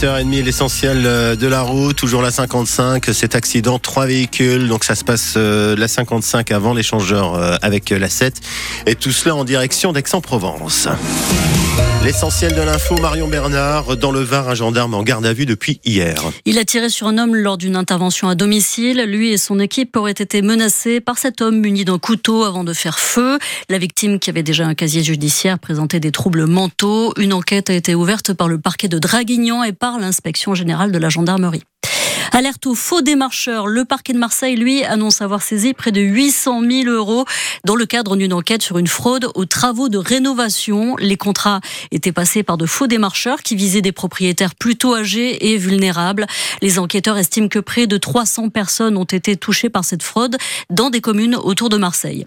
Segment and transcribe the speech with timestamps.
[0.00, 4.94] 8h30, l'essentiel euh, de la route, toujours la 55, cet accident, trois véhicules, donc ça
[4.94, 8.40] se passe euh, la 55 avant l'échangeur euh, avec la 7,
[8.86, 10.86] et tout cela en direction d'Aix-en-Provence.
[12.04, 15.80] L'essentiel de l'info, Marion Bernard, dans le Var, un gendarme en garde à vue depuis
[15.84, 16.14] hier.
[16.44, 19.02] Il a tiré sur un homme lors d'une intervention à domicile.
[19.06, 22.72] Lui et son équipe auraient été menacés par cet homme muni d'un couteau avant de
[22.72, 23.38] faire feu.
[23.68, 27.12] La victime, qui avait déjà un casier judiciaire, présentait des troubles mentaux.
[27.18, 30.98] Une enquête a été ouverte par le parquet de Draguignan et par l'inspection générale de
[30.98, 31.64] la gendarmerie.
[32.38, 33.66] Alerte aux faux démarcheurs.
[33.66, 37.24] Le parquet de Marseille, lui, annonce avoir saisi près de 800 000 euros
[37.64, 40.94] dans le cadre d'une enquête sur une fraude aux travaux de rénovation.
[41.00, 41.60] Les contrats
[41.90, 46.28] étaient passés par de faux démarcheurs qui visaient des propriétaires plutôt âgés et vulnérables.
[46.62, 50.36] Les enquêteurs estiment que près de 300 personnes ont été touchées par cette fraude
[50.70, 52.24] dans des communes autour de Marseille.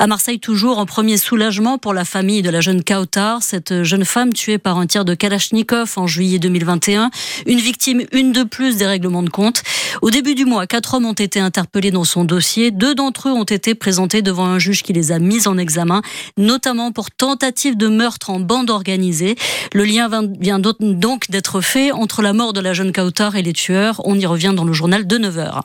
[0.00, 4.04] À Marseille, toujours en premier soulagement pour la famille de la jeune Kautar, cette jeune
[4.04, 7.10] femme tuée par un tir de Kalachnikov en juillet 2021.
[7.46, 9.30] Une victime, une de plus des règlements de
[10.02, 12.70] Au début du mois, quatre hommes ont été interpellés dans son dossier.
[12.70, 16.02] Deux d'entre eux ont été présentés devant un juge qui les a mis en examen,
[16.36, 19.36] notamment pour tentative de meurtre en bande organisée.
[19.72, 20.08] Le lien
[20.40, 24.00] vient donc d'être fait entre la mort de la jeune Kautar et les tueurs.
[24.04, 25.62] On y revient dans le journal de 9h.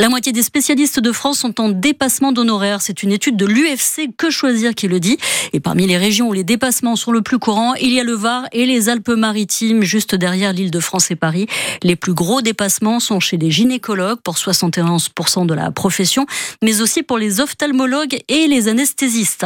[0.00, 2.80] La moitié des spécialistes de France sont en dépassement d'honoraires.
[2.80, 5.18] C'est une étude de l'UFC Que Choisir qui le dit.
[5.52, 8.14] Et parmi les régions où les dépassements sont le plus courants, il y a le
[8.14, 11.48] Var et les Alpes-Maritimes, juste derrière l'île de France et Paris.
[11.82, 16.24] Les plus gros dépassements sont chez les gynécologues pour 71% de la profession,
[16.62, 19.44] mais aussi pour les ophtalmologues et les anesthésistes.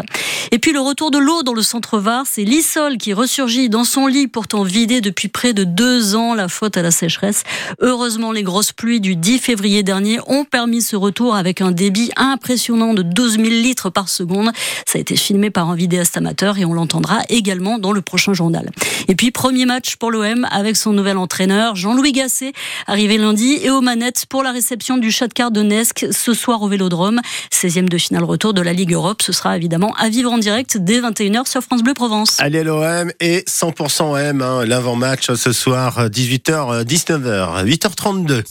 [0.53, 3.83] Et puis le retour de l'eau dans le centre Var, c'est l'Issol qui ressurgit dans
[3.83, 7.43] son lit pourtant vidé depuis près de deux ans, la faute à la sécheresse.
[7.81, 12.11] Heureusement, les grosses pluies du 10 février dernier ont permis ce retour avec un débit
[12.17, 14.51] impressionnant de 12 000 litres par seconde.
[14.87, 18.33] Ça a été filmé par un vidéaste amateur et on l'entendra également dans le prochain
[18.33, 18.71] journal.
[19.09, 22.53] Et puis, premier match pour l'OM avec son nouvel entraîneur, Jean-Louis Gasset,
[22.87, 26.69] arrivé lundi et aux manettes pour la réception du Chat de Nesque ce soir au
[26.69, 27.21] Vélodrome.
[27.53, 29.23] 16e de finale retour de la Ligue Europe.
[29.23, 32.39] Ce sera évidemment à vivre en direct dès 21h sur France Bleu Provence.
[32.41, 38.45] Allez l'OM et 100% OM, hein, l'avant-match ce soir 18h, 19h, 8h32.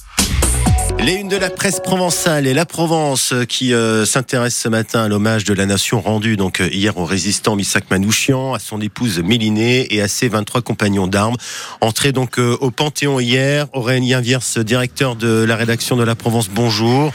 [1.05, 5.03] Les unes de la presse provençale et la Provence euh, qui euh, s'intéresse ce matin
[5.03, 8.79] à l'hommage de la nation rendu donc euh, hier au résistant Missak Manouchian, à son
[8.79, 11.35] épouse Mélinée et à ses 23 compagnons d'armes.
[11.81, 17.11] Entré donc au Panthéon hier, Aurélien Viers, directeur de la rédaction de la Provence, bonjour.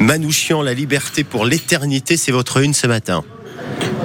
[0.00, 3.24] Manouchian, la liberté pour l'éternité, c'est votre une ce matin.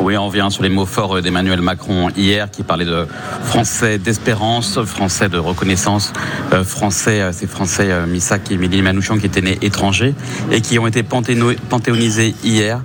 [0.06, 3.08] Oui, on vient sur les mots forts d'Emmanuel Macron hier qui parlait de
[3.44, 6.14] français d'espérance, français de reconnaissance,
[6.54, 10.14] euh, français, euh, ces français euh, Missak et Émilie Manouchian qui étaient nés étrangers
[10.52, 12.82] et qui ont été panthéonisés hier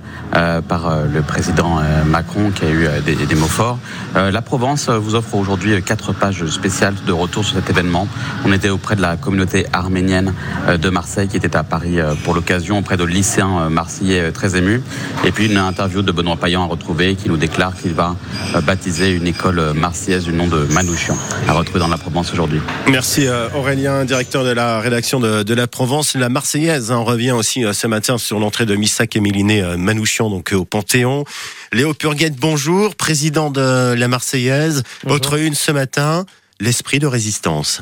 [0.69, 3.77] par le président Macron qui a eu des, mots forts.
[4.15, 8.07] la Provence vous offre aujourd'hui quatre pages spéciales de retour sur cet événement.
[8.45, 10.33] On était auprès de la communauté arménienne
[10.73, 14.81] de Marseille qui était à Paris pour l'occasion, auprès de lycéens marseillais très émus.
[15.25, 18.15] Et puis une interview de Benoît Payan à retrouver qui nous déclare qu'il va
[18.55, 21.17] euh, baptiser une école euh, marseillaise du nom de Manouchian,
[21.47, 22.61] à retrouver dans la Provence aujourd'hui.
[22.89, 26.15] Merci euh, Aurélien, directeur de la rédaction de, la Provence.
[26.15, 30.53] La Marseillaise, hein, on revient aussi ce matin sur l'entrée de Missak Émiliné Manouchian donc
[30.53, 31.25] au Panthéon.
[31.73, 34.83] Léo Purguette, bonjour, président de la Marseillaise.
[35.03, 36.25] Votre une ce matin,
[36.59, 37.81] l'esprit de résistance.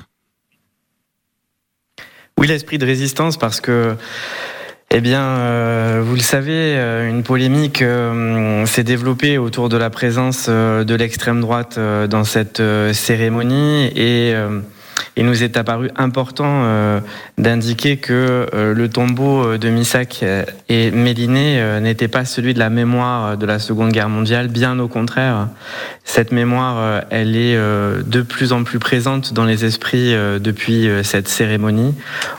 [2.39, 3.97] Oui, l'esprit de résistance parce que
[4.91, 9.91] eh bien, euh, vous le savez, euh, une polémique euh, s'est développée autour de la
[9.91, 12.61] présence de l'extrême droite dans cette
[12.93, 14.33] cérémonie et
[15.19, 17.01] il nous est apparu important euh,
[17.37, 20.23] d'indiquer que euh, le tombeau de Missak
[20.69, 24.79] et Méliné euh, n'était pas celui de la mémoire de la Seconde Guerre mondiale, bien
[24.79, 25.49] au contraire.
[26.05, 31.93] Cette mémoire, elle est de plus en plus présente dans les esprits depuis cette cérémonie.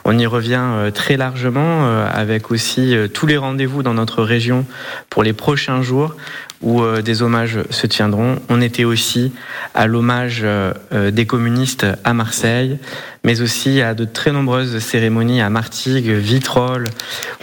[0.04, 4.66] On y revient très largement avec aussi tous les rendez-vous dans notre région
[5.08, 6.16] pour les prochains jours
[6.62, 8.38] où euh, des hommages se tiendront.
[8.48, 9.32] On était aussi
[9.74, 10.72] à l'hommage euh,
[11.10, 12.78] des communistes à Marseille,
[13.24, 16.88] mais aussi à de très nombreuses cérémonies à Martigues, Vitrolles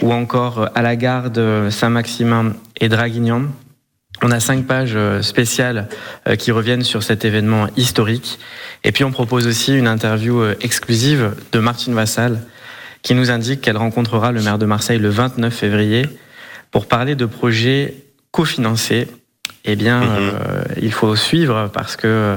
[0.02, 3.46] ou encore à la gare de Saint-Maximin et Draguignan.
[4.22, 5.88] On a cinq pages spéciales
[6.26, 8.38] euh, qui reviennent sur cet événement historique.
[8.84, 12.40] Et puis on propose aussi une interview exclusive de Martine Vassal
[13.02, 16.06] qui nous indique qu'elle rencontrera le maire de Marseille le 29 février
[16.70, 17.94] pour parler de projets
[18.30, 19.08] cofinancé,
[19.64, 20.08] eh bien, mhm.
[20.10, 22.36] euh, il faut suivre parce que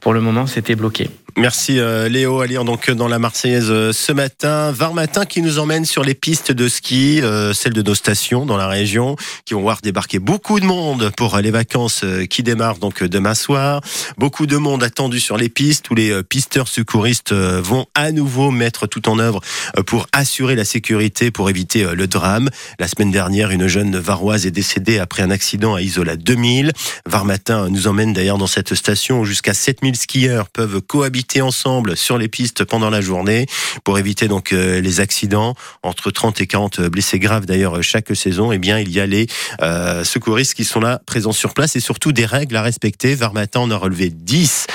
[0.00, 1.10] pour le moment, c'était bloqué.
[1.38, 1.78] Merci
[2.08, 4.72] Léo à lire donc dans la Marseillaise ce matin.
[4.72, 7.20] Var matin qui nous emmène sur les pistes de ski,
[7.52, 11.36] celles de nos stations dans la région, qui vont voir débarquer beaucoup de monde pour
[11.36, 13.82] les vacances qui démarrent donc demain soir.
[14.16, 18.86] Beaucoup de monde attendu sur les pistes où les pisteurs secouristes vont à nouveau mettre
[18.86, 19.42] tout en œuvre
[19.86, 22.48] pour assurer la sécurité, pour éviter le drame.
[22.78, 26.72] La semaine dernière, une jeune varoise est décédée après un accident à Isola 2000.
[27.04, 31.96] Var matin nous emmène d'ailleurs dans cette station où jusqu'à 7000 skieurs peuvent cohabiter ensemble
[31.96, 33.46] sur les pistes pendant la journée
[33.84, 35.54] pour éviter donc euh, les accidents.
[35.82, 38.52] Entre 30 et 40 blessés graves d'ailleurs chaque saison.
[38.52, 39.26] Eh bien, il y a les
[39.62, 43.14] euh, secouristes qui sont là, présents sur place et surtout des règles à respecter.
[43.14, 44.66] Var matin, on a relevé 10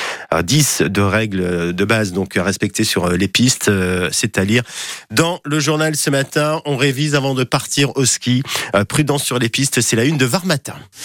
[0.43, 3.67] 10 de règles de base donc respectées sur les pistes.
[3.67, 4.63] Euh, c'est à lire
[5.09, 6.61] dans le journal ce matin.
[6.65, 8.43] On révise avant de partir au ski.
[8.87, 10.75] Prudence sur les pistes, c'est la une de Var matin.